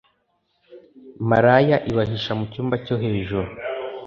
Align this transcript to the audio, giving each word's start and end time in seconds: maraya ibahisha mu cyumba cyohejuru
maraya 1.29 1.77
ibahisha 1.89 2.31
mu 2.37 2.45
cyumba 2.51 2.75
cyohejuru 2.85 3.49